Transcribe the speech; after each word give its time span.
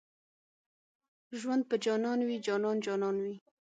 ژوند 1.39 1.63
په 1.69 1.75
جانان 1.85 2.19
وي 2.27 2.37
جانان 2.47 2.77
جانان 2.85 3.15
وي 3.23 3.35